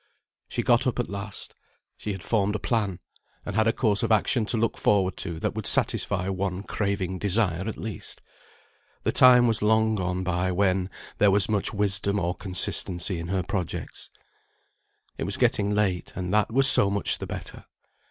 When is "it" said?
15.19-15.25